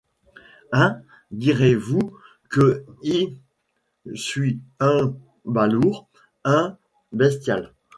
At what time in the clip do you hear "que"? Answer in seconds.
2.49-2.83